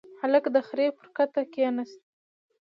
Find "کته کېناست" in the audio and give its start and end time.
1.15-2.01